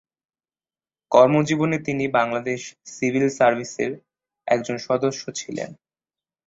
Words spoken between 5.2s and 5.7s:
ছিলেন।